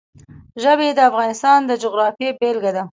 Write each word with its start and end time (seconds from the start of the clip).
ژبې 0.63 0.89
د 0.95 0.99
افغانستان 1.09 1.59
د 1.65 1.71
جغرافیې 1.83 2.29
بېلګه 2.39 2.71
ده. 2.75 2.83